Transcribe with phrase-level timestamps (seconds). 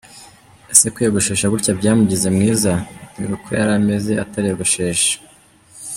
[0.73, 2.71] Ese kwiyogoshesha gutya byamugize mwiza?
[3.19, 5.13] Dore uko yari ameze atariyogoshesha.